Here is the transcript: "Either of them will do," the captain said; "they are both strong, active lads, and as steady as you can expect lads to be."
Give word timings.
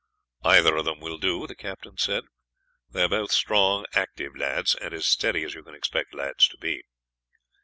"Either 0.43 0.77
of 0.77 0.85
them 0.85 0.99
will 0.99 1.19
do," 1.19 1.45
the 1.45 1.53
captain 1.53 1.95
said; 1.95 2.23
"they 2.89 3.03
are 3.03 3.07
both 3.07 3.31
strong, 3.31 3.85
active 3.93 4.35
lads, 4.35 4.73
and 4.73 4.95
as 4.95 5.05
steady 5.05 5.43
as 5.43 5.53
you 5.53 5.61
can 5.61 5.75
expect 5.75 6.15
lads 6.15 6.47
to 6.47 6.57
be." 6.57 6.81